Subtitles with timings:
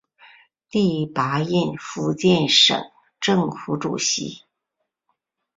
[0.71, 2.81] 第八任福建省
[3.19, 4.41] 政府主席。